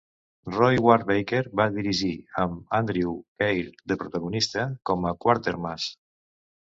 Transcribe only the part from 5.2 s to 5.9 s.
Quatermass.